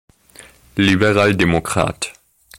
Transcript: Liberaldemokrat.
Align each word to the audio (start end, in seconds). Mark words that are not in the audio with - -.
Liberaldemokrat. 0.79 2.01